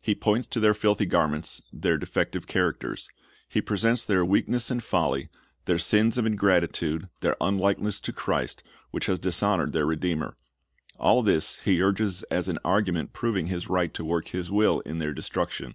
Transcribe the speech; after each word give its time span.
He 0.00 0.14
points 0.14 0.46
to 0.46 0.60
their 0.60 0.72
filthy 0.72 1.04
garments, 1.04 1.60
their 1.70 1.98
defective 1.98 2.46
characters. 2.46 3.06
He 3.50 3.60
presents 3.60 4.02
their 4.02 4.24
weakness 4.24 4.70
and 4.70 4.82
folly, 4.82 5.28
their 5.66 5.78
sins 5.78 6.16
of 6.16 6.24
ingrati 6.24 6.72
tude, 6.72 7.10
their 7.20 7.36
unlikeness 7.38 8.00
to 8.00 8.10
Christ, 8.14 8.62
which 8.92 9.04
has 9.04 9.18
dishonored 9.18 9.74
their 9.74 9.84
Redeemer. 9.84 10.38
All 10.98 11.22
this 11.22 11.60
he 11.66 11.82
urges 11.82 12.22
as 12.30 12.48
an 12.48 12.60
argument 12.64 13.12
proving 13.12 13.48
his 13.48 13.68
right 13.68 13.92
to 13.92 14.06
work 14.06 14.28
his 14.28 14.50
will 14.50 14.80
in 14.86 15.00
their 15.00 15.12
destruction. 15.12 15.74